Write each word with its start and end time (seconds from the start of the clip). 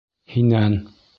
Һинән! 0.35 0.79